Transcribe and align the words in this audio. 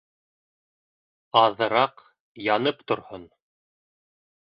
Аҙыраҡ 1.43 2.03
янып 2.49 2.85
торһон 2.91 3.33